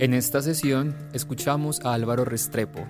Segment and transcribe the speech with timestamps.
[0.00, 2.86] En esta sesión escuchamos a Álvaro Restrepo,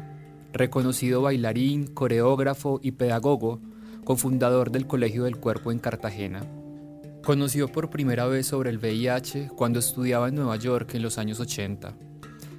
[0.52, 3.62] reconocido bailarín, coreógrafo y pedagogo,
[4.04, 6.42] cofundador del Colegio del Cuerpo en Cartagena.
[7.24, 11.40] Conoció por primera vez sobre el VIH cuando estudiaba en Nueva York en los años
[11.40, 11.96] 80.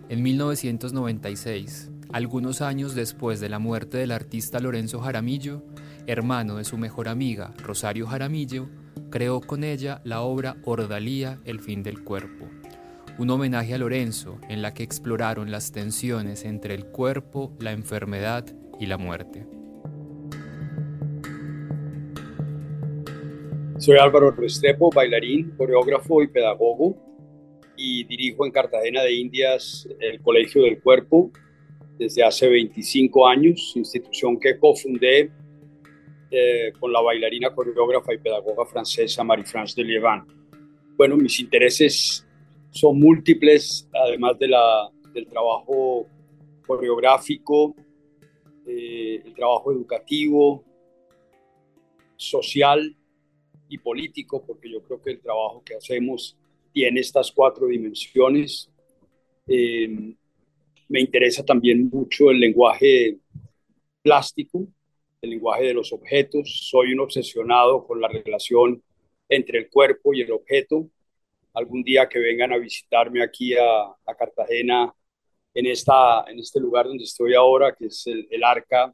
[0.09, 5.61] En 1996, algunos años después de la muerte del artista Lorenzo Jaramillo,
[6.07, 8.67] hermano de su mejor amiga, Rosario Jaramillo,
[9.11, 12.47] creó con ella la obra Ordalía, el fin del cuerpo
[13.19, 18.45] un homenaje a Lorenzo en la que exploraron las tensiones entre el cuerpo, la enfermedad
[18.79, 19.45] y la muerte.
[23.77, 26.95] Soy Álvaro Restrepo, bailarín, coreógrafo y pedagogo
[27.75, 31.29] y dirijo en Cartagena de Indias el Colegio del Cuerpo
[31.97, 35.29] desde hace 25 años, institución que cofundé
[36.31, 40.23] eh, con la bailarina, coreógrafa y pedagoga francesa Marie-France de.
[40.95, 42.25] Bueno, mis intereses
[42.71, 46.07] son múltiples, además de la, del trabajo
[46.65, 47.75] coreográfico,
[48.67, 50.63] eh, el trabajo educativo,
[52.15, 52.95] social
[53.69, 56.37] y político, porque yo creo que el trabajo que hacemos
[56.71, 58.69] tiene estas cuatro dimensiones.
[59.47, 60.15] Eh,
[60.87, 63.17] me interesa también mucho el lenguaje
[64.01, 64.67] plástico,
[65.21, 66.67] el lenguaje de los objetos.
[66.69, 68.83] Soy un obsesionado con la relación
[69.27, 70.89] entre el cuerpo y el objeto
[71.53, 74.93] algún día que vengan a visitarme aquí a, Cartagena,
[75.53, 78.93] en, esta, en este lugar donde estoy ahora, que es el, el Arca,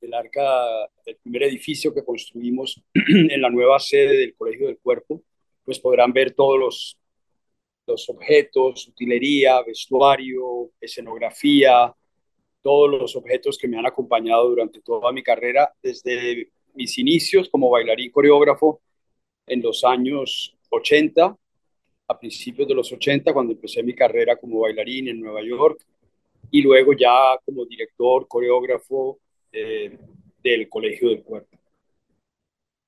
[0.00, 5.22] el Arca, el primer edificio que construimos en la nueva sede del Colegio del Cuerpo,
[5.64, 6.98] pues podrán ver todos los,
[7.86, 11.94] los objetos, utilería, vestuario, escenografía,
[12.62, 17.70] todos los objetos que me han acompañado durante toda mi carrera, desde mis inicios como
[17.70, 18.80] bailarín coreógrafo
[19.46, 21.36] en los años 80
[22.08, 25.84] a principios de los 80, cuando empecé mi carrera como bailarín en Nueva York,
[26.50, 29.20] y luego ya como director, coreógrafo
[29.52, 29.96] eh,
[30.42, 31.56] del Colegio del Cuerpo.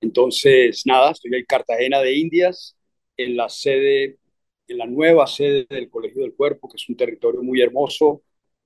[0.01, 2.77] Entonces, nada, estoy en Cartagena de Indias,
[3.17, 4.19] en la sede,
[4.69, 8.23] en la nueva sede del Colegio del Cuerpo, que es un territorio muy hermoso,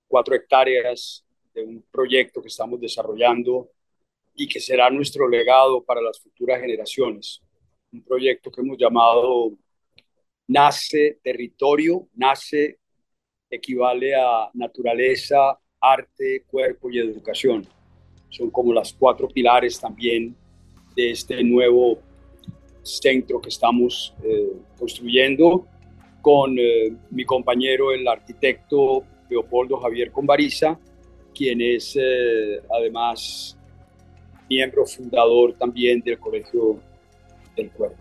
[0.08, 1.24] cuatro hectáreas
[1.54, 3.70] de un proyecto que estamos desarrollando
[4.34, 7.42] y que será nuestro legado para las futuras generaciones.
[7.93, 9.53] Un proyecto que hemos llamado
[10.47, 12.78] nace territorio, nace
[13.50, 17.66] equivale a naturaleza, arte, cuerpo y educación.
[18.28, 20.37] Son como las cuatro pilares también
[20.94, 21.98] de este nuevo
[22.82, 25.66] centro que estamos eh, construyendo
[26.21, 30.78] con eh, mi compañero, el arquitecto Leopoldo Javier Convariza,
[31.34, 33.56] quien es eh, además
[34.48, 36.81] miembro fundador también del Colegio
[37.58, 37.96] del Cuerpo.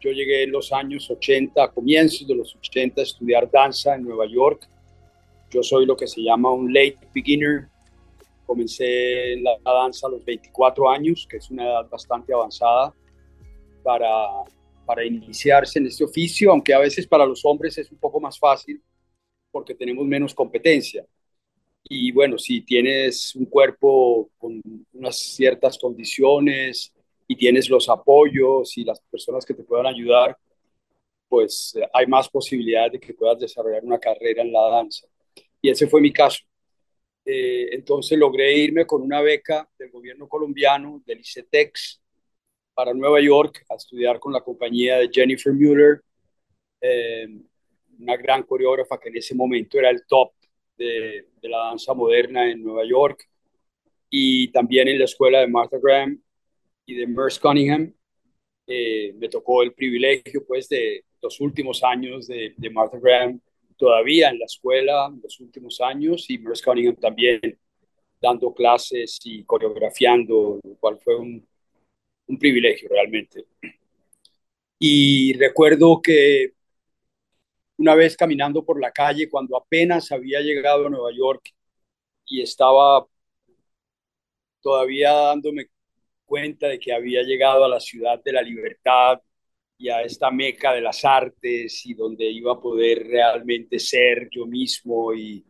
[0.00, 4.04] Yo llegué en los años 80, a comienzos de los 80, a estudiar danza en
[4.04, 4.68] Nueva York.
[5.50, 7.68] Yo soy lo que se llama un late beginner.
[8.46, 12.94] Comencé la, danza a los 24 años, que es una edad bastante avanzada
[13.82, 14.08] para,
[14.84, 18.38] para iniciarse en este oficio, aunque a veces para los hombres es un poco más
[18.38, 18.80] fácil
[19.56, 21.02] porque tenemos menos competencia.
[21.88, 24.60] Y bueno, si tienes un cuerpo con
[24.92, 26.92] unas ciertas condiciones,
[27.28, 30.36] y tienes los apoyos y las personas que te puedan ayudar,
[31.28, 35.06] pues eh, hay más posibilidades de que puedas desarrollar una carrera en la danza.
[35.60, 36.44] Y ese fue mi caso.
[37.24, 42.00] Eh, entonces logré irme con una beca del gobierno colombiano, del ICETEX,
[42.74, 46.02] para Nueva York a estudiar con la compañía de Jennifer Mueller,
[46.80, 47.26] eh,
[47.98, 50.32] una gran coreógrafa que en ese momento era el top
[50.76, 53.28] de, la danza moderna en Nueva York,
[54.10, 56.20] y también en la escuela de Martha Graham
[56.86, 57.92] y de Merce Cunningham.
[58.66, 63.40] Eh, me tocó el privilegio, pues, de los últimos años de, Martha Graham
[63.76, 67.40] todavía en la escuela, los últimos años, y Merce Cunningham también
[68.20, 71.46] dando clases y coreografiando, lo cual fue un
[72.38, 73.44] privilegio realmente.
[74.78, 76.55] Y recuerdo que
[77.78, 81.50] una vez caminando por la calle, cuando apenas había llegado a Nueva York
[82.26, 83.06] y estaba
[84.60, 85.66] todavía dándome
[86.24, 89.20] cuenta de que había llegado a la ciudad de la libertad
[89.78, 94.46] y a esta meca de las artes y donde iba a poder realmente ser yo
[94.46, 95.44] mismo y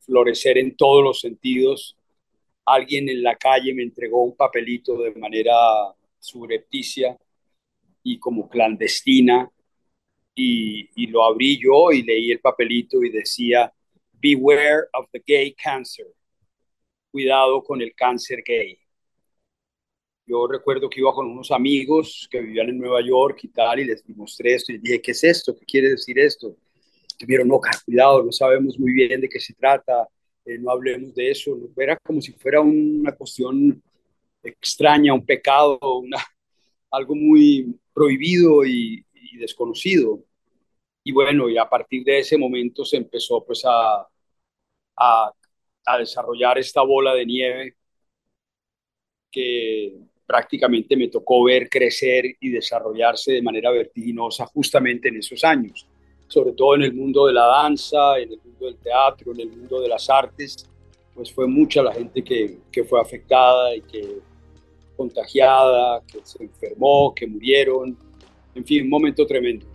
[0.00, 1.96] florecer en todos los sentidos,
[2.64, 5.54] alguien en la calle me entregó un papelito de manera
[6.18, 7.16] subrepticia
[8.02, 9.50] y como clandestina
[10.42, 13.72] y, y, lo abrí yo y leí el papelito y decía,
[14.12, 16.06] Beware of the gay cancer.
[17.10, 18.78] Cuidado con el cáncer gay.
[20.26, 23.84] Yo recuerdo que iba con unos amigos que vivían en Nueva York y tal, y
[23.84, 25.56] les mostré esto y dije, ¿qué es esto?
[25.56, 26.56] ¿Qué quiere decir esto?
[27.26, 30.08] Me no, cuidado, no sabemos muy bien de qué se trata,
[30.44, 31.58] eh, no hablemos de eso.
[31.76, 33.82] Era como si fuera una cuestión
[34.42, 36.18] extraña, un pecado, una,
[36.90, 40.24] algo muy prohibido y, y desconocido.
[41.04, 44.06] Y bueno, y a partir de ese momento se empezó pues a,
[44.96, 45.32] a,
[45.86, 47.76] a desarrollar esta bola de nieve
[49.30, 55.86] que prácticamente me tocó ver crecer y desarrollarse de manera vertiginosa justamente en esos años,
[56.28, 59.48] sobre todo en el mundo de la danza, en el mundo del teatro, en el
[59.50, 60.68] mundo de las artes,
[61.14, 64.20] pues fue mucha la gente que, que fue afectada y que
[64.96, 67.96] contagiada, que se enfermó, que murieron,
[68.54, 69.66] en fin, un momento tremendo.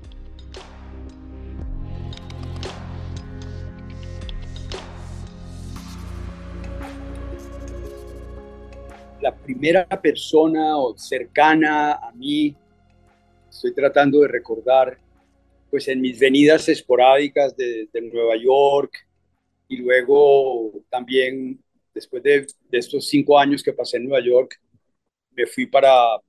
[9.25, 12.55] La primera persona cercana a mí,
[13.49, 14.99] estoy tratando de recordar,
[15.71, 18.93] pues en mis venidas esporádicas de, Nueva York
[19.67, 21.59] y luego también
[21.91, 24.61] después de, de estos cinco años que pasé en Nueva York,
[25.31, 26.19] me fui para,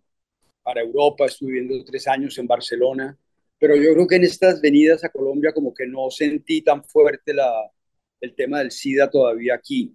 [0.62, 3.14] para Europa, estuve viviendo tres años en Barcelona,
[3.58, 7.34] pero yo creo que en estas venidas a Colombia como que no sentí tan fuerte
[7.34, 7.70] la,
[8.22, 9.94] el tema del SIDA todavía aquí.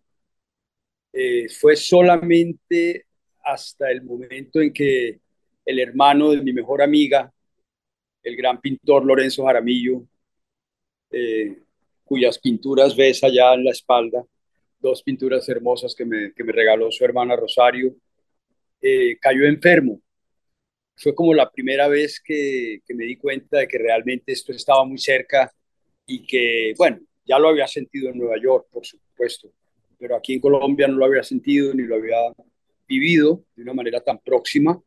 [1.14, 3.06] Eh, fue solamente
[3.44, 5.20] hasta el momento en que
[5.66, 7.32] el hermano de mi mejor amiga,
[8.24, 10.04] el gran pintor Lorenzo Jaramillo,
[11.12, 11.60] eh,
[12.04, 14.24] cuyas pinturas ves allá en la espalda,
[14.80, 17.96] dos pinturas hermosas que me, que me regaló su hermana Rosario,
[18.82, 20.02] eh, cayó enfermo.
[20.96, 24.86] Fue como la primera vez que, que me di cuenta de que realmente esto estaba
[24.86, 25.52] muy cerca
[26.06, 29.52] y que, bueno, ya lo había sentido en Nueva York, por supuesto,
[30.02, 32.18] pero aquí en Colombia no lo había sentido ni lo había
[32.88, 34.82] vivido de una manera tan próxima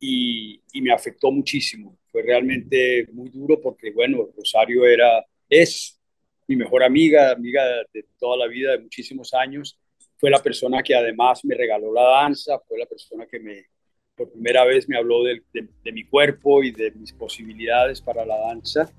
[0.00, 1.98] y, y, me afectó muchísimo.
[2.10, 6.00] Fue realmente muy duro porque, bueno, Rosario era, es
[6.48, 9.78] mi mejor amiga, amiga de toda la vida, de muchísimos años,
[10.16, 13.66] fue la persona que además me regaló la danza, fue la persona que me,
[14.14, 18.38] por primera vez me habló de, de, mi cuerpo y de mis posibilidades para la
[18.38, 18.90] danza.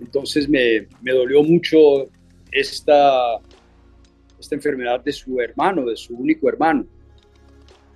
[0.00, 2.08] Entonces me, me dolió mucho
[2.50, 3.38] esta,
[4.42, 6.84] esta enfermedad de su hermano, de su único hermano.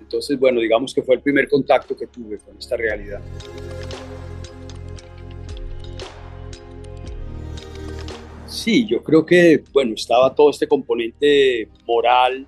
[0.01, 3.21] Entonces, bueno, digamos que fue el primer contacto que tuve con esta realidad.
[8.45, 12.47] Sí, yo creo que, bueno, estaba todo este componente moral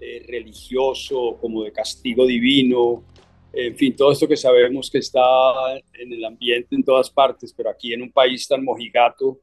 [0.00, 3.04] eh, religioso, como de castigo divino,
[3.52, 5.20] en fin, todo esto que sabemos que está
[5.94, 9.40] en el ambiente en todas partes, pero aquí en un país tan mojigato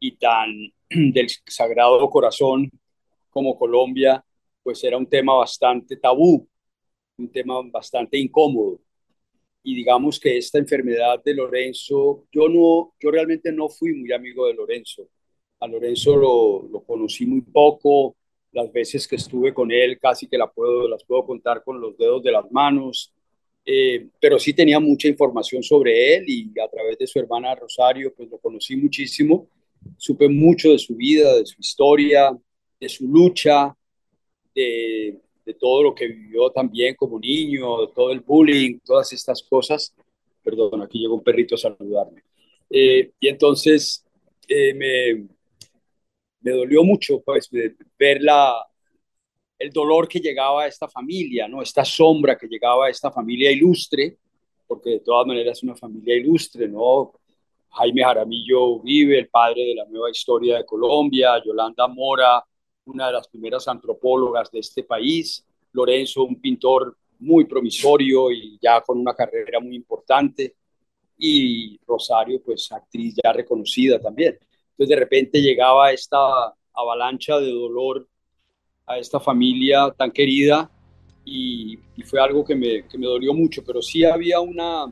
[0.00, 0.50] y tan
[0.90, 2.70] del Sagrado Corazón
[3.30, 4.24] como Colombia,
[4.62, 6.46] pues era un tema bastante tabú,
[7.16, 8.80] un tema bastante incómodo.
[9.62, 14.46] Y digamos que esta enfermedad de Lorenzo, yo no, yo realmente no fui muy amigo
[14.46, 15.08] de Lorenzo.
[15.60, 18.16] A Lorenzo lo, conocí muy poco,
[18.52, 21.96] las veces que estuve con él casi que la puedo, las puedo contar con los
[21.98, 23.12] dedos de las manos,
[23.64, 28.14] eh, pero sí tenía mucha información sobre él y a través de su hermana Rosario,
[28.14, 29.48] pues lo conocí muchísimo,
[29.96, 32.36] supe mucho de su vida, de su historia,
[32.80, 33.74] de su lucha,
[34.54, 39.94] de, de todo lo que vivió también como niño, todo el bullying, todas estas cosas.
[40.42, 42.22] Perdón, aquí llegó un perrito a saludarme.
[42.68, 44.04] Eh, y entonces
[44.46, 45.26] eh, me,
[46.40, 47.48] me dolió mucho pues,
[47.98, 48.62] ver la,
[49.58, 51.62] el dolor que llegaba a esta familia, ¿no?
[51.62, 54.18] esta sombra que llegaba a esta familia ilustre,
[54.66, 57.14] porque de todas maneras es una familia ilustre, ¿no?
[57.70, 62.44] Jaime Jaramillo vive, el padre de la nueva historia de Colombia, Yolanda Mora,
[62.88, 68.80] una de las primeras antropólogas de este país, Lorenzo, un pintor muy promisorio y ya
[68.80, 70.54] con una carrera muy importante,
[71.18, 74.38] y Rosario, pues actriz ya reconocida también.
[74.70, 78.08] Entonces de repente llegaba esta avalancha de dolor
[78.86, 80.70] a esta familia tan querida
[81.24, 84.86] y, fue algo que me, que me, dolió mucho, pero sí había una,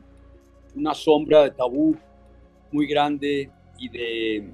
[0.75, 1.97] una sombra de tabú
[2.71, 3.49] muy grande
[3.79, 4.51] y de,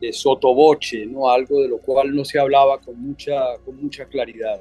[0.00, 1.30] de sotoboche, ¿no?
[1.30, 4.60] algo de lo cual no se hablaba con mucha, con mucha claridad.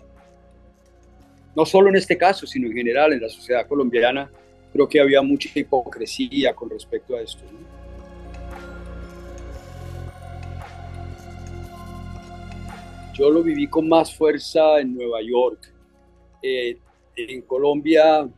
[1.56, 4.32] no solo en este caso, sino en general en la sociedad colombiana,
[4.72, 7.44] creo que había mucha hipocresía con respecto a esto.
[13.13, 15.74] Yo lo viví con más fuerza en Nueva York.
[16.44, 16.77] Eh,
[17.15, 18.29] en Colombia,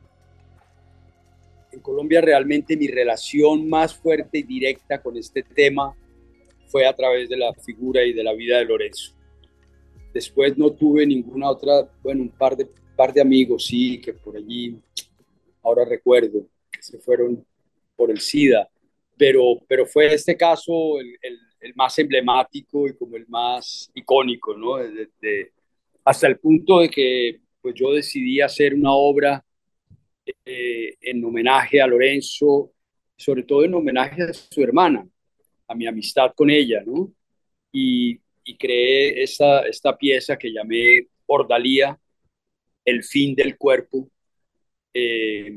[1.73, 5.93] en Colombia realmente mi relación más fuerte y directa con este tema
[6.69, 9.13] fue a través de la figura y de la vida de Lorenzo.
[10.13, 14.37] Después no tuve ninguna otra, bueno, un par de, par de amigos, sí, que por
[14.37, 14.77] allí,
[15.63, 17.45] ahora recuerdo, que se fueron
[17.95, 18.69] por el SIDA,
[19.17, 21.39] pero, pero fue este caso el,
[21.75, 24.77] más emblemático y como el más icónico, ¿no?
[26.05, 29.43] hasta el punto de que pues yo decidí hacer una obra
[30.45, 32.71] eh, en homenaje a Lorenzo,
[33.17, 35.05] sobre todo en homenaje a su hermana,
[35.69, 37.13] a mi amistad con ella, ¿no?
[37.71, 38.19] Y,
[38.57, 41.97] creé esta, esta pieza que llamé Ordalía,
[42.83, 44.09] el fin del cuerpo,
[44.91, 45.55] eh,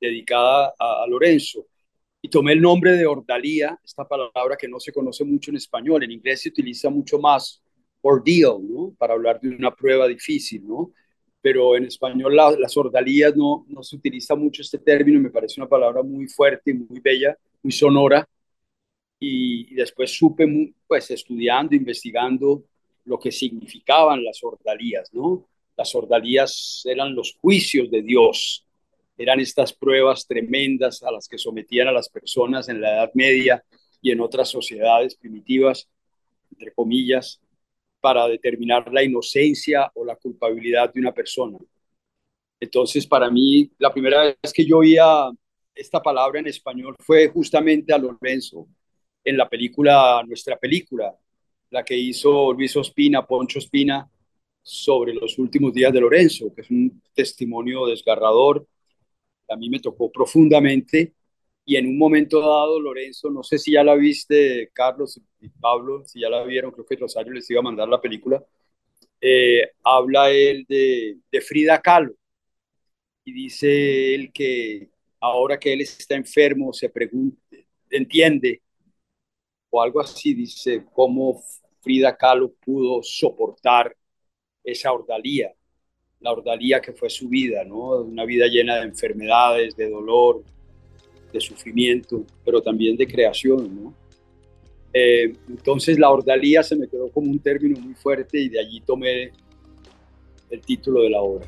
[0.00, 1.66] dedicada a, Lorenzo.
[2.22, 6.04] Y tomé el nombre de Ordalía, esta palabra que no se conoce mucho en español,
[6.04, 7.60] en inglés se utiliza mucho más
[8.02, 8.94] ordeal, ¿no?
[8.96, 10.92] Para hablar de una prueba difícil, ¿no?
[11.42, 15.68] Pero en español las ordalías no, no se utiliza mucho este término, me parece una
[15.68, 18.28] palabra muy fuerte, muy bella, muy sonora,
[19.18, 20.46] y, después supe,
[20.86, 22.64] pues estudiando, investigando
[23.04, 25.46] lo que significaban las ordalías, ¿no?
[25.76, 28.66] Las ordalías eran los juicios de Dios,
[29.16, 33.64] eran estas pruebas tremendas a las que sometían a las personas en la Edad Media
[34.02, 35.88] y en otras sociedades primitivas,
[36.52, 37.40] entre comillas,
[38.00, 41.58] para determinar la inocencia o la culpabilidad de una persona.
[42.60, 45.30] Entonces, para mí, la primera vez que yo oía
[45.74, 48.66] esta palabra en español fue justamente a Lorenzo,
[49.26, 51.12] en la película, nuestra película,
[51.70, 54.08] la que hizo Luis Ospina, Poncho Ospina,
[54.62, 58.66] sobre los últimos días de Lorenzo, que es un testimonio desgarrador.
[59.48, 61.12] A mí me tocó profundamente
[61.64, 66.04] y en un momento dado, Lorenzo, no sé si ya la viste, Carlos y Pablo,
[66.04, 68.44] si ya la vieron, creo que Rosario les iba a mandar la película,
[69.20, 72.14] eh, habla él de, de Frida Kahlo
[73.24, 77.40] y dice él que ahora que él está enfermo, se pregunta,
[77.90, 78.62] entiende
[79.76, 81.42] o algo así, dice, cómo
[81.80, 83.94] Frida Kahlo pudo soportar
[84.64, 85.52] esa ordalía,
[86.20, 87.90] la ordalía que fue su vida, ¿no?
[88.00, 90.42] Una vida llena de enfermedades, de dolor,
[91.30, 93.94] de sufrimiento, pero también de creación, ¿no?
[94.94, 98.80] Eh, entonces la ordalía se me quedó como un término muy fuerte y de allí
[98.80, 99.30] tomé
[100.48, 101.46] el título de la obra.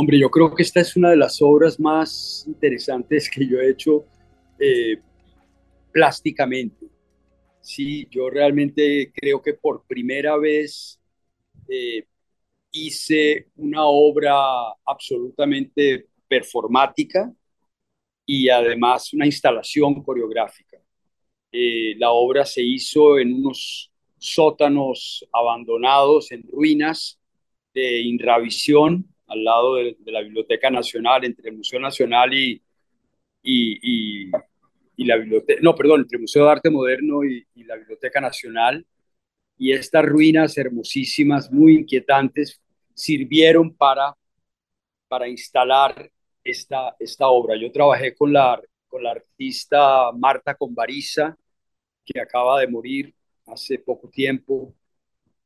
[0.00, 3.70] Hombre, yo creo que esta es una de las obras más interesantes que yo he
[3.70, 4.04] hecho
[4.56, 4.96] eh,
[5.90, 6.86] plásticamente.
[7.60, 11.00] Sí, yo realmente creo que por primera vez
[11.68, 12.06] eh,
[12.70, 14.36] hice una obra
[14.86, 17.34] absolutamente performática
[18.24, 20.78] y además una instalación coreográfica.
[21.50, 27.18] Eh, la obra se hizo en unos sótanos abandonados, en ruinas
[27.74, 32.60] de Inravisión, al lado de, la Biblioteca Nacional, entre el Museo Nacional y,
[33.42, 34.30] y,
[34.96, 38.84] y, la Biblioteca, no, perdón, entre el Museo de Arte Moderno y, la Biblioteca Nacional.
[39.58, 42.60] Y estas ruinas hermosísimas, muy inquietantes,
[42.94, 44.14] sirvieron para,
[45.08, 46.10] para instalar
[46.42, 47.56] esta, esta obra.
[47.56, 51.36] Yo trabajé con la, con la artista Marta Convariza,
[52.04, 53.14] que acaba de morir
[53.46, 54.74] hace poco tiempo,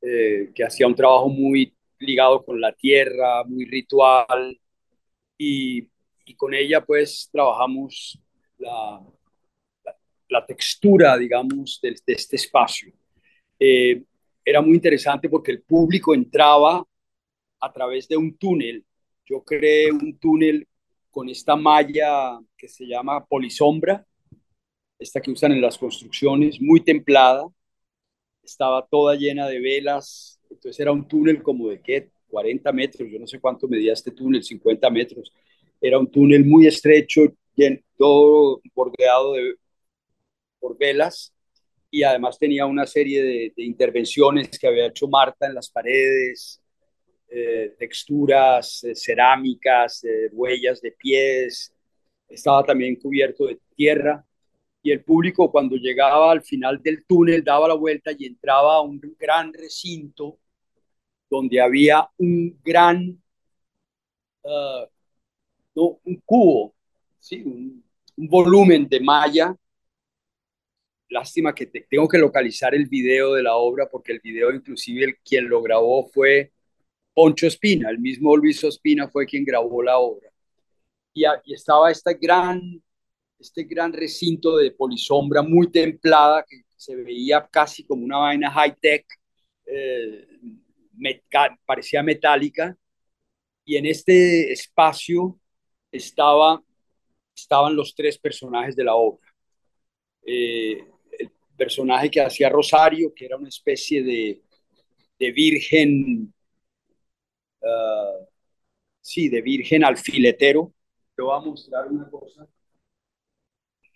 [0.01, 4.59] eh, que hacía un trabajo muy ligado con la tierra, muy ritual,
[5.39, 5.89] y,
[6.37, 8.19] con ella pues trabajamos
[8.59, 9.03] la,
[10.29, 12.93] la, textura, digamos, de, este espacio.
[13.59, 14.03] Eh,
[14.45, 16.85] era muy interesante porque el público entraba
[17.61, 18.85] a través de un túnel.
[19.27, 20.67] Yo creé un túnel
[21.11, 24.05] con esta malla que se llama polisombra,
[24.99, 27.47] esta que usan en las construcciones, muy templada.
[28.43, 33.19] Estaba toda llena de velas, entonces era un túnel como de qué, 40 metros, yo
[33.19, 35.33] no sé cuánto medía este túnel, 50 metros.
[35.81, 37.23] Era un túnel muy estrecho,
[37.97, 39.55] todo bordeado de,
[40.59, 41.33] por velas
[41.91, 46.61] y además tenía una serie de, intervenciones que había hecho Marta en las paredes,
[47.29, 51.73] eh, texturas, eh, cerámicas, eh, huellas de pies.
[52.29, 54.25] Estaba también cubierto de tierra
[54.83, 58.81] y el público cuando llegaba al final del túnel daba la vuelta y entraba a
[58.81, 60.39] un gran recinto
[61.33, 63.19] donde había un gran,
[64.43, 64.85] uh,
[65.75, 66.75] no, un cubo,
[67.19, 67.43] ¿sí?
[67.43, 67.83] un,
[68.15, 69.57] volumen de malla
[71.09, 75.17] lástima que tengo que localizar el video de la obra porque el video inclusive el,
[75.25, 76.53] quien lo grabó fue
[77.15, 80.31] Poncho Espina, el mismo Luis Espina fue quien grabó la obra.
[81.15, 82.61] Y, y estaba este gran,
[83.39, 89.07] este gran recinto de polisombra muy templada que se veía casi como una vaina high-tech,
[89.67, 90.27] eh,
[91.65, 92.77] parecía metálica.
[93.65, 95.39] Y en este espacio
[95.91, 96.63] estaba,
[97.35, 99.33] estaban los tres personajes de la obra.
[100.25, 100.85] Eh,
[101.19, 104.43] el personaje que hacía Rosario, que era una especie de,
[105.19, 106.33] de virgen,
[107.61, 108.27] uh,
[109.01, 110.73] sí, de virgen alfiletero.
[111.15, 112.49] Te voy a mostrar una cosa,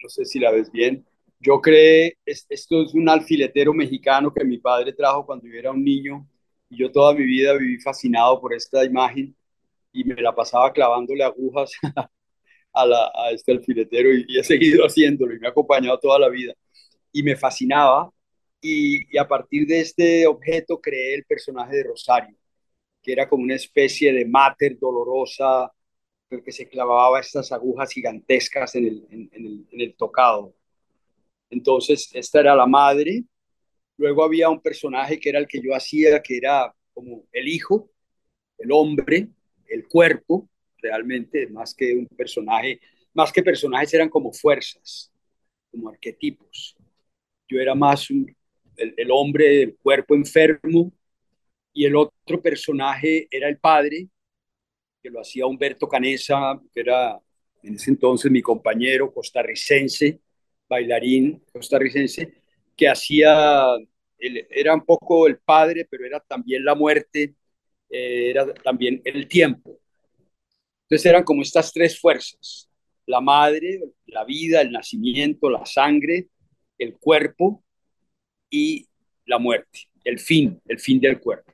[0.02, 1.04] no sé si la ves bien.
[1.40, 5.84] Yo creé, esto es un alfiletero mexicano que mi padre trajo cuando yo era un
[5.84, 6.26] niño
[6.70, 9.36] yo toda mi vida viví fascinado por esta imagen
[9.92, 11.72] y me la pasaba clavándole agujas
[12.72, 16.18] a, la, a este alfiletero y, y, he seguido haciéndolo y me ha acompañado toda
[16.18, 16.54] la vida.
[17.12, 18.10] Y me fascinaba
[18.60, 22.36] y, y, a partir de este objeto creé el personaje de Rosario,
[23.02, 25.72] que era como una especie de máter dolorosa
[26.28, 30.54] que se clavaba estas agujas gigantescas en el, en, el, en el tocado.
[31.50, 33.24] Entonces, esta era la madre.
[33.98, 37.90] Luego había un personaje que era el que yo hacía, que era como el hijo,
[38.58, 39.28] el hombre,
[39.68, 40.48] el cuerpo,
[40.78, 42.80] realmente, más que un personaje,
[43.14, 45.10] más que personajes eran como fuerzas,
[45.70, 46.76] como arquetipos.
[47.48, 50.92] Yo era más el, el, hombre, el cuerpo enfermo,
[51.72, 54.08] y el otro personaje era el padre,
[55.02, 57.20] que lo hacía Humberto Canesa, que era
[57.62, 60.20] en ese entonces mi compañero costarricense,
[60.68, 62.32] bailarín costarricense,
[62.76, 63.74] que hacía,
[64.18, 67.34] era un poco el padre, pero era también la muerte,
[67.90, 69.80] eh, era también el tiempo.
[70.82, 72.70] Entonces eran como estas tres fuerzas,
[73.06, 76.28] la madre, la vida, el nacimiento, la sangre,
[76.78, 77.64] el cuerpo
[78.50, 78.86] y
[79.26, 81.52] la muerte, el fin, el fin del cuerpo.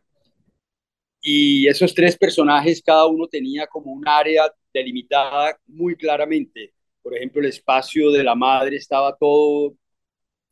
[1.21, 6.75] Y esos tres personajes, cada uno tenía como un área delimitada muy claramente.
[7.01, 9.75] Por ejemplo, el espacio de la madre estaba todo,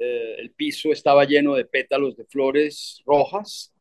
[0.01, 3.73] eh, el piso estaba lleno de pétalos de flores rojas.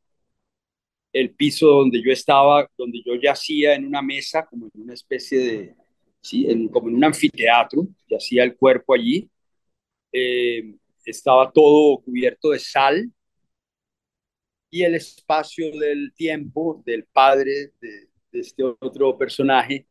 [1.13, 5.39] El piso donde yo estaba, donde yo yacía en una mesa, como en una especie
[5.39, 5.75] de,
[6.21, 9.29] sí, en, como en un anfiteatro, yacía el cuerpo allí.
[10.13, 13.11] Eh, estaba todo cubierto de sal.
[14.71, 19.87] Y el espacio del tiempo del padre de, de este otro personaje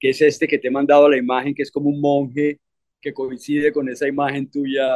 [0.00, 2.60] que es este que te he mandado la imagen, que es como un monje
[3.00, 4.86] que coincide con esa imagen tuya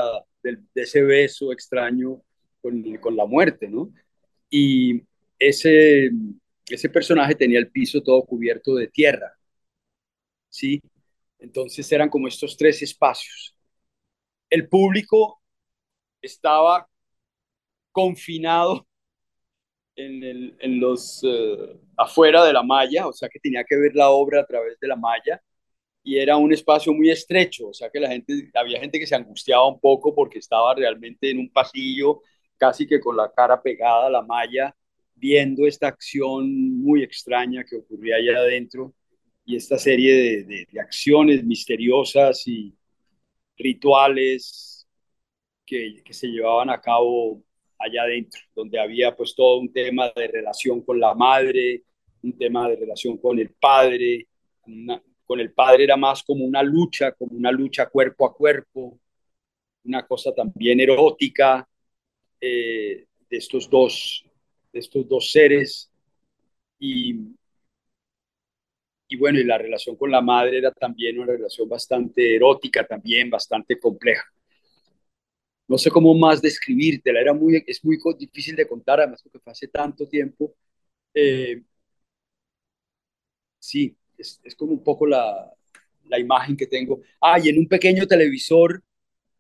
[0.57, 2.23] de, ese beso extraño
[2.61, 3.93] con, con, la muerte, ¿no?
[4.51, 5.03] Y
[5.39, 6.11] ese,
[6.69, 9.37] ese personaje tenía el piso todo cubierto de tierra,
[10.49, 10.81] ¿sí?
[11.39, 13.55] Entonces eran como estos tres espacios.
[14.51, 15.41] El público
[16.21, 16.89] estaba
[17.93, 18.87] confinado
[19.97, 23.95] en, el, en los uh, afuera de la malla, o sea que tenía que ver
[23.95, 25.43] la obra a través de la malla
[26.09, 29.15] y era un espacio muy estrecho, o sea que la gente, había gente que se
[29.15, 32.23] angustiaba un poco porque estaba realmente en un pasillo,
[32.57, 34.75] casi que con la cara pegada a la malla,
[35.15, 38.95] viendo esta acción muy extraña que ocurría allá adentro
[39.45, 42.75] y esta serie de, de, de acciones misteriosas y
[43.59, 44.89] rituales
[45.67, 47.43] que, que se llevaban a cabo
[47.79, 51.83] allá adentro, donde había pues todo un tema de relación con la madre,
[52.23, 54.27] un tema de relación con el padre,
[54.67, 59.01] una, con el padre era más como una lucha, como una lucha cuerpo a cuerpo,
[59.85, 61.69] una cosa también erótica
[62.41, 64.25] eh, de estos dos,
[64.73, 65.91] de estos dos seres
[66.79, 67.35] y,
[69.09, 73.29] y bueno, y la relación con la madre era también una relación bastante erótica, también
[73.31, 74.25] bastante compleja
[75.69, 79.53] no sé cómo más describírtela, era muy, es muy difícil de contar, además porque fue
[79.53, 80.55] hace tanto tiempo.
[81.15, 81.63] Eh,
[83.59, 85.53] sí, es, es, como un poco la,
[86.09, 87.01] la, imagen que tengo.
[87.21, 88.83] Ah, y en un pequeño televisor,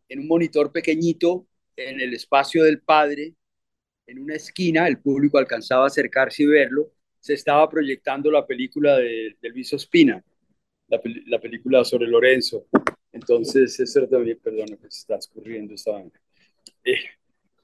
[0.08, 3.34] en un monitor pequeñito, en el espacio del padre,
[4.06, 8.96] en una esquina, el público alcanzaba a acercarse y verlo, se estaba proyectando la película
[8.96, 10.22] de, de Luis Ospina,
[10.88, 12.66] la, la película sobre Lorenzo.
[13.12, 16.02] Entonces, eso también, perdón, que se está escurriendo esta
[16.84, 17.00] eh,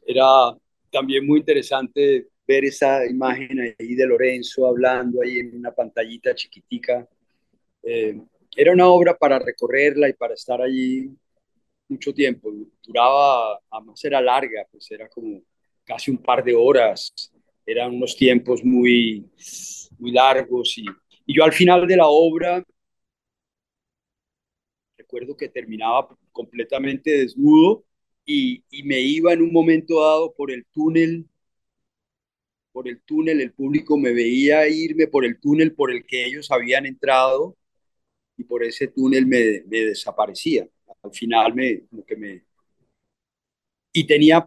[0.06, 0.56] Era
[0.90, 7.08] también muy interesante ver esa imagen ahí de Lorenzo hablando ahí en una pantallita chiquitica.
[7.82, 8.20] Eh,
[8.56, 11.10] era una obra para recorrerla y para estar allí
[11.88, 12.52] mucho tiempo.
[12.82, 15.42] Duraba, además era larga, pues era como
[15.84, 17.12] casi un par de horas.
[17.66, 19.24] Eran unos tiempos muy,
[19.98, 20.84] muy largos y,
[21.26, 22.64] y yo al final de la obra
[24.96, 27.84] recuerdo que terminaba completamente desnudo
[28.24, 31.26] y, y, me iba en un momento dado por el túnel,
[32.74, 36.50] por el túnel, el público me veía irme por el túnel por el que ellos
[36.50, 37.56] habían entrado
[38.36, 40.68] y por ese túnel me, desaparecía.
[41.04, 42.44] Al final me, que me...
[43.92, 44.44] Y tenía,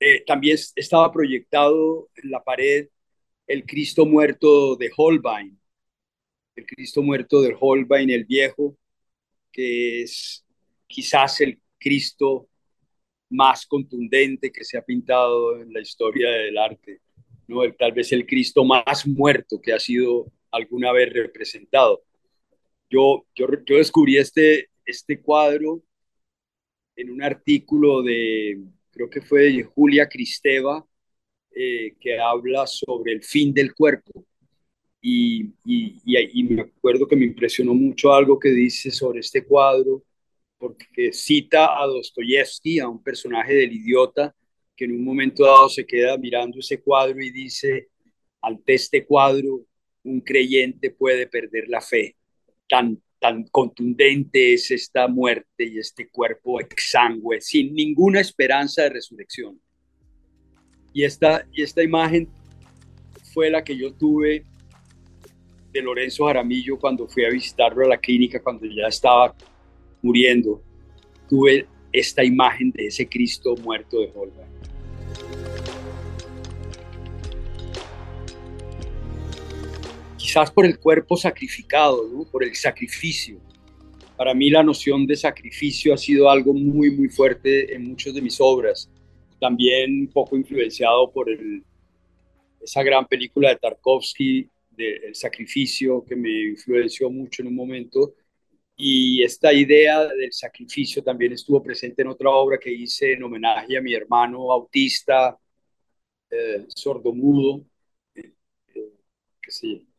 [0.00, 2.88] eh, también estaba proyectado en la pared
[3.46, 5.56] el Cristo muerto de Holbein,
[6.56, 8.76] el Cristo muerto de Holbein, el viejo,
[9.52, 10.44] que es
[10.88, 12.48] quizás el Cristo
[13.28, 17.00] más contundente que se ha pintado en la historia del arte,
[17.78, 22.02] tal vez el Cristo más muerto que ha sido alguna vez representado.
[22.88, 25.82] Yo, yo, yo descubrí este, este cuadro
[26.96, 28.60] en un artículo de,
[28.90, 30.84] creo que fue de Julia Cristeva,
[31.52, 34.24] eh, que habla sobre el fin del cuerpo.
[35.02, 40.04] Y, y, y, me acuerdo que me impresionó mucho algo que dice sobre este cuadro,
[40.58, 44.34] porque cita a Dostoyevsky, a un personaje del idiota,
[44.80, 47.90] que en un momento dado se queda mirando ese cuadro y dice,
[48.40, 49.60] ante este cuadro,
[50.04, 52.16] un creyente puede perder la fe.
[52.66, 59.60] Tan, tan contundente es esta muerte y este cuerpo exangüe, sin ninguna esperanza de resurrección.
[60.94, 62.30] Y esta, y esta imagen
[63.34, 64.44] fue la que yo tuve
[65.74, 69.36] de Lorenzo Jaramillo cuando fui a visitarlo a la clínica, cuando ya estaba
[70.00, 70.62] muriendo.
[71.28, 74.59] Tuve esta imagen de ese Cristo muerto de Holbein.
[80.30, 82.24] Quizás por el cuerpo sacrificado, ¿no?
[82.24, 83.40] por el sacrificio.
[84.16, 88.22] Para mí la noción de sacrificio ha sido algo muy, muy fuerte en muchas de
[88.22, 88.88] mis obras
[89.40, 91.64] también un poco influenciado por el,
[92.60, 98.14] esa gran película de Tarkovsky, de El sacrificio, que me influenció mucho en un momento.
[98.76, 103.76] Y esta idea del sacrificio también estuvo presente en otra obra que hice en homenaje
[103.76, 105.36] a mi hermano autista,
[106.30, 107.64] eh, sordomudo,
[108.14, 108.32] eh,
[108.76, 108.92] eh,
[109.42, 109.89] que se,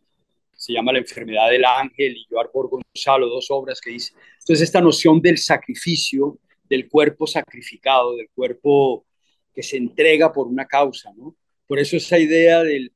[0.61, 4.13] se, llama La enfermedad del ángel, y Joar Gonzalo, dos obras que hice.
[4.39, 9.05] Entonces, esta noción del sacrificio, del cuerpo sacrificado, del cuerpo
[9.53, 11.35] que se entrega por una causa, ¿no?
[11.67, 12.93] Por eso esa idea del,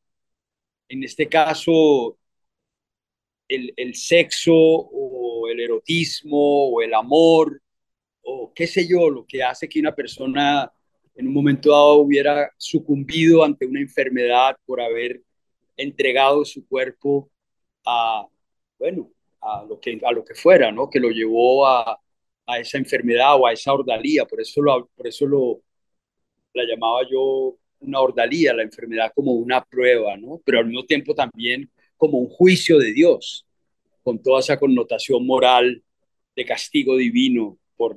[0.89, 2.17] en este caso,
[3.47, 7.61] el, el sexo o el erotismo o el amor
[8.25, 10.71] o qué sé yo, lo que hace que una persona
[11.15, 15.21] en un momento dado hubiera sucumbido ante una enfermedad por haber
[15.77, 17.29] entregado su cuerpo
[17.85, 18.27] a,
[18.79, 20.89] bueno, a lo que, a lo que fuera, ¿no?
[20.89, 21.99] Que lo llevó a,
[22.45, 24.25] a esa enfermedad o a esa ordalía.
[24.25, 25.61] Por eso lo, por eso lo,
[26.53, 30.41] la llamaba yo una ordalía, la enfermedad como una prueba, ¿no?
[30.45, 33.45] Pero al mismo tiempo también como un juicio de Dios,
[34.03, 35.83] con toda esa connotación moral
[36.35, 37.95] de castigo divino por,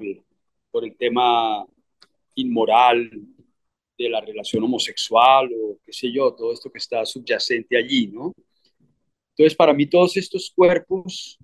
[0.71, 1.67] por el tema
[2.35, 3.11] inmoral
[3.99, 8.33] de la relación homosexual o qué sé yo, todo esto que está subyacente allí, ¿no?
[9.39, 11.39] Entonces, para mí todos estos cuerpos,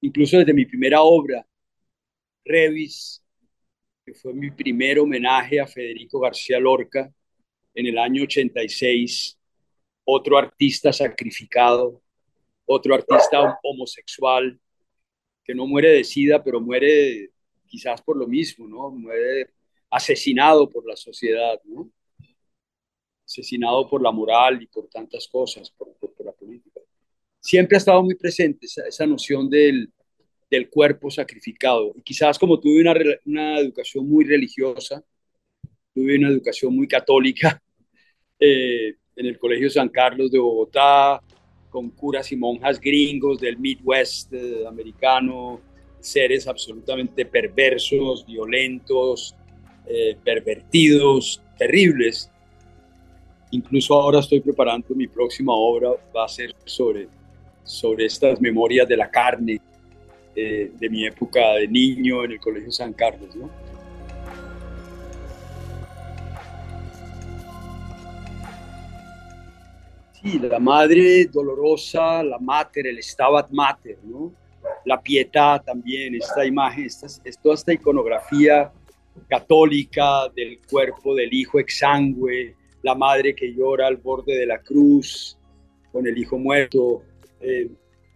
[0.00, 1.46] incluso desde mi primera obra,
[2.44, 3.22] Revis,
[4.04, 7.12] que fue mi primer homenaje a Federico García Lorca
[7.72, 9.38] en el año 86,
[10.04, 12.02] otro artista sacrificado,
[12.66, 14.58] otro artista homosexual
[15.44, 17.30] que no muere de sida, pero muere
[17.66, 18.90] quizás por lo mismo, ¿no?
[18.90, 19.50] Muere
[19.88, 21.90] asesinado por la sociedad, ¿no?
[23.24, 25.88] Asesinado por la moral y por tantas cosas, por,
[26.24, 26.67] la política.
[27.40, 29.90] Siempre ha estado muy presente esa noción del,
[30.50, 31.92] del cuerpo sacrificado.
[31.96, 35.04] Y quizás como tuve una, una educación muy religiosa,
[35.94, 37.62] tuve una educación muy católica
[38.40, 41.20] eh, en el Colegio San Carlos de Bogotá,
[41.70, 45.60] con curas y monjas gringos del Midwest eh, americano,
[46.00, 49.34] seres absolutamente perversos, violentos,
[49.86, 52.30] eh, pervertidos, terribles.
[53.50, 57.08] Incluso ahora estoy preparando mi próxima obra, va a ser sobre,
[57.68, 59.60] sobre estas memorias de la carne,
[60.34, 63.50] de mi época de niño en el Colegio San Carlos, ¿no?
[70.22, 74.32] Sí, la madre dolorosa, la mater, el Stabat Mater, ¿no?
[74.84, 77.06] La pietà también, esta imagen, esta,
[77.42, 78.72] toda esta iconografía
[79.28, 85.38] católica del cuerpo del hijo exangüe, la madre que llora al borde de la cruz
[85.92, 87.02] con el hijo muerto.
[87.40, 87.70] Eh,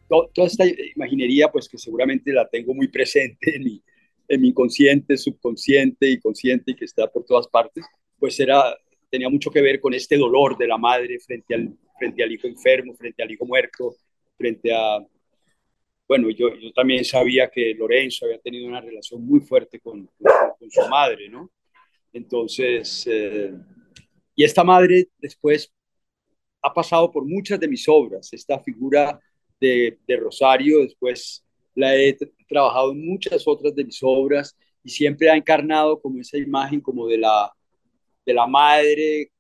[0.09, 3.83] toda esta imaginería, pues que seguramente la tengo muy presente en mi,
[4.29, 7.85] en mi inconsciente, subconsciente y consciente y que está por todas partes,
[8.19, 8.77] pues era,
[9.11, 12.47] tenía mucho que ver con este dolor de la madre frente al, frente al hijo
[12.47, 13.97] enfermo, frente al hijo muerto,
[14.37, 14.99] frente a...
[16.07, 20.11] Bueno, yo, yo también sabía que Lorenzo había tenido una relación muy fuerte con,
[20.59, 21.51] con, su madre, ¿no?
[22.13, 23.53] Entonces, eh,
[24.35, 25.73] y esta madre después
[26.63, 29.21] ha pasado por muchas de mis obras, esta figura
[29.61, 31.45] de, de Rosario, después
[31.75, 32.17] la he
[32.49, 37.07] trabajado en muchas otras de mis obras y siempre ha encarnado como esa imagen como
[37.07, 37.53] de la,
[38.25, 39.31] de la madre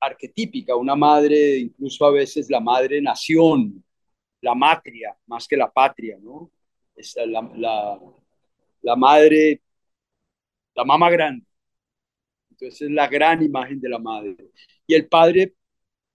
[0.00, 3.84] arquetípica, una madre, incluso a veces la madre nación,
[4.40, 6.50] la matria, más que la patria, ¿no?
[6.96, 8.00] Es la, la,
[8.82, 9.60] la madre,
[10.74, 11.44] la mamá grande.
[12.50, 14.36] Entonces es la gran imagen de la madre.
[14.86, 15.54] Y el padre,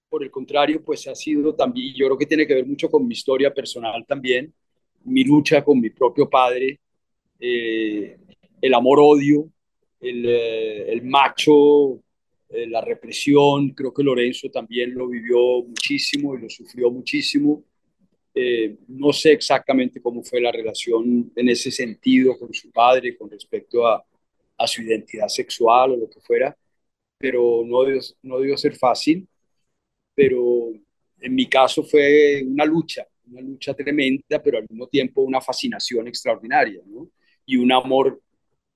[0.09, 3.07] por el contrario, pues ha sido también, yo creo que tiene que ver mucho con
[3.07, 4.53] mi historia personal también,
[5.03, 6.79] mi lucha con mi propio padre,
[7.39, 8.17] eh,
[8.61, 9.49] el amor-odio,
[9.99, 12.01] el, eh, el, macho,
[12.49, 13.69] eh, la represión.
[13.71, 17.63] Creo que Lorenzo también lo vivió muchísimo y lo sufrió muchísimo.
[18.33, 23.29] Eh, no sé exactamente cómo fue la relación en ese sentido con su padre con
[23.29, 24.03] respecto a,
[24.57, 26.55] a su identidad sexual o lo que fuera,
[27.17, 29.27] pero no debió, no debió ser fácil.
[30.15, 30.71] Pero
[31.19, 36.08] en mi caso fue una lucha, una lucha tremenda, pero al mismo tiempo una fascinación
[36.08, 37.10] extraordinaria, ¿no?
[37.45, 38.21] Y un amor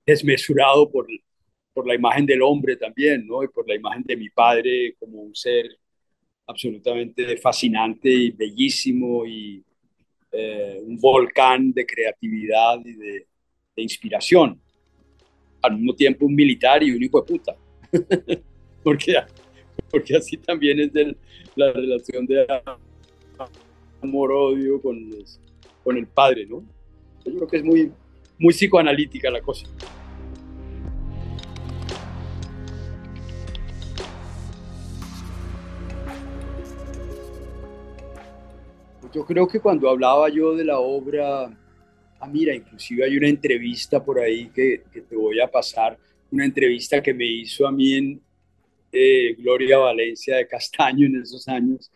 [0.06, 1.08] desmesurado por,
[1.74, 3.44] por la imagen del hombre también, ¿no?
[3.44, 5.78] Y por la imagen de mi padre como un ser
[6.48, 9.64] absolutamente fascinante y bellísimo y
[10.32, 13.28] eh, un volcán de creatividad y de,
[13.76, 14.60] de, inspiración.
[15.62, 17.56] Al mismo tiempo un militar y un hijo de puta.
[18.84, 19.16] porque,
[19.90, 21.16] porque así también es de
[21.56, 22.46] la relación de
[24.02, 24.98] amor-odio con,
[25.84, 26.64] con el padre, ¿no?
[27.26, 27.92] Yo creo que es muy,
[28.38, 29.68] muy psicoanalítica la cosa.
[39.14, 41.46] Yo creo que cuando hablaba yo de la obra,
[42.20, 45.98] ah, mira, inclusive hay una entrevista por ahí que te voy a pasar,
[46.32, 48.22] una entrevista que me hizo a mí en
[48.92, 51.92] eh, Gloria Valencia de Castaño en esos años,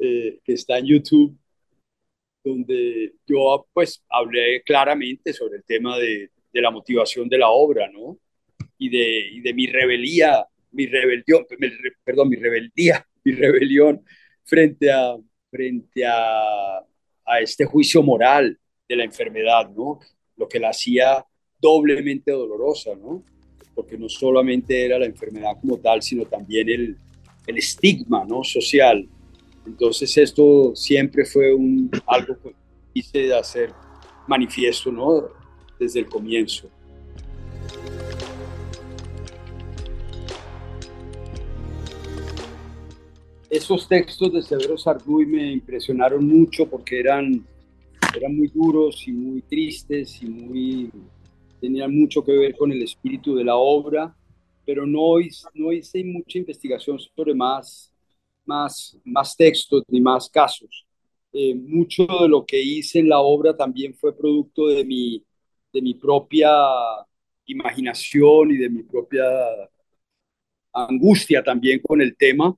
[0.00, 1.36] eh, que está en YouTube,
[2.44, 7.88] donde yo pues hablé claramente sobre el tema de, de la motivación de la obra,
[7.90, 8.18] ¿no?
[8.78, 11.46] Y de, y de mi rebelía, mi rebelión,
[12.04, 14.04] perdón, mi rebeldía, mi rebelión
[14.44, 15.16] frente a,
[15.50, 16.78] frente a,
[17.24, 20.00] a este juicio moral de la enfermedad, ¿no?
[20.36, 21.24] Lo que la hacía
[21.60, 23.22] doblemente dolorosa, ¿no?
[23.74, 26.96] Porque no solamente era la enfermedad como tal, sino también el,
[27.46, 28.44] el estigma, ¿no?
[28.44, 29.08] Social
[29.66, 32.54] entonces esto siempre fue un, algo que
[32.92, 33.72] quise hacer
[34.26, 35.28] manifiesto ¿no?
[35.78, 36.68] desde el comienzo.
[43.48, 47.44] Esos textos de Severo Sarduy me impresionaron mucho porque eran,
[48.16, 50.90] eran muy duros y muy tristes y muy,
[51.62, 54.14] tenían mucho que ver con el espíritu de la obra,
[54.66, 55.14] pero no,
[55.54, 57.92] no hice mucha investigación sobre más
[58.44, 60.86] más, más textos ni más casos.
[61.32, 65.24] Eh, mucho de lo que hice en la obra también fue producto de mi,
[65.72, 66.50] de mi propia
[67.46, 69.24] imaginación y de mi propia
[70.72, 72.54] angustia también con el tema.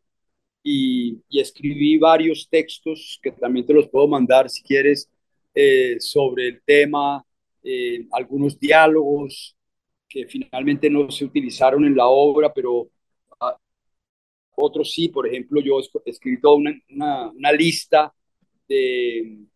[0.63, 5.11] Y, escribí varios textos que también te los puedo mandar si quieres
[5.55, 7.25] eh, sobre el tema,
[7.65, 9.57] eh, algunos diálogos
[10.09, 12.89] que finalmente no se utilizaron en la obra, pero
[14.57, 16.73] otros sí, por ejemplo, yo he escrito una,
[17.35, 18.15] una, lista
[18.69, 19.47] de,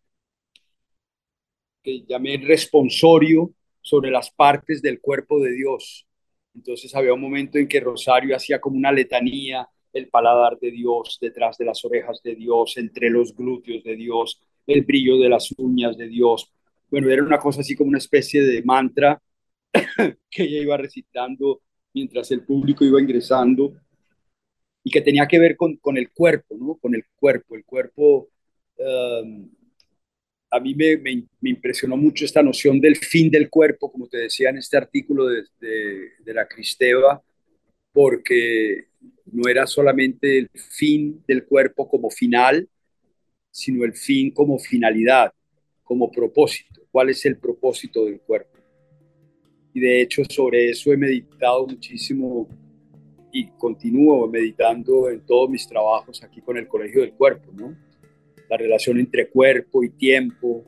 [1.81, 6.05] que llamé responsorio sobre las partes del cuerpo de Dios.
[6.53, 11.17] Entonces había un momento en que Rosario hacía como una letanía, el paladar de Dios,
[11.19, 15.51] detrás de las orejas de Dios, entre los glúteos de Dios, el brillo de las
[15.57, 16.51] uñas de Dios.
[16.89, 19.21] Bueno, era una cosa así como una especie de mantra
[20.29, 21.61] que ella iba recitando
[21.93, 23.73] mientras el público iba ingresando
[24.83, 26.75] y que tenía que ver con, con el cuerpo, ¿no?
[26.75, 27.55] Con el cuerpo.
[27.55, 28.29] El cuerpo,
[28.77, 29.49] um,
[30.51, 34.49] a mí me, me, impresionó mucho esta noción del fin del cuerpo, como te decía
[34.49, 37.21] en este artículo de, de, de la Cristeva,
[37.91, 38.87] porque
[39.31, 42.67] no era solamente el fin del cuerpo como final,
[43.51, 45.33] sino el fin como finalidad,
[45.83, 46.78] como propósito.
[46.91, 48.57] ¿Cuál es el propósito del cuerpo?
[49.73, 52.47] Y de hecho sobre eso he meditado muchísimo
[53.31, 57.75] y continúo meditando en todos mis trabajos aquí con el Colegio del Cuerpo, ¿no?
[58.49, 60.65] La relación entre cuerpo y tiempo,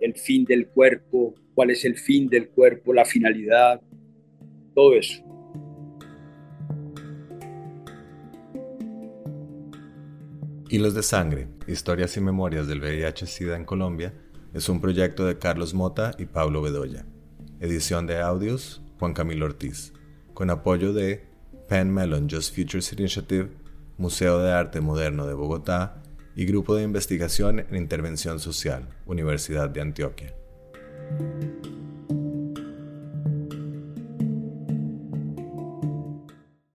[0.00, 3.80] el fin del cuerpo, cuál es el fin del cuerpo, la finalidad,
[4.74, 5.22] todo eso.
[10.68, 14.14] Hilos de Sangre, Historias y Memorias del VIH-Sida en Colombia,
[14.54, 17.06] es un proyecto de Carlos Mota y Pablo Bedoya.
[17.60, 19.92] Edición de audios, Juan Camilo Ortiz.
[20.34, 21.24] con apoyo de
[21.68, 23.50] Penn Mellon Just Futures Initiative,
[23.98, 26.02] Museo de Arte Moderno de Bogotá
[26.34, 30.34] y Grupo de Investigación en Intervención Social, Universidad de Antioquia.